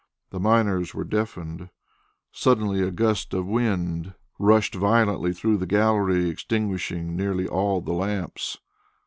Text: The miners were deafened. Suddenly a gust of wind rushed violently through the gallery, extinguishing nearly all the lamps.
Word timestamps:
The 0.31 0.39
miners 0.39 0.95
were 0.95 1.03
deafened. 1.03 1.69
Suddenly 2.31 2.81
a 2.81 2.89
gust 2.89 3.35
of 3.35 3.45
wind 3.45 4.15
rushed 4.39 4.73
violently 4.73 5.31
through 5.31 5.57
the 5.57 5.67
gallery, 5.67 6.27
extinguishing 6.27 7.15
nearly 7.15 7.47
all 7.47 7.81
the 7.81 7.93
lamps. 7.93 8.57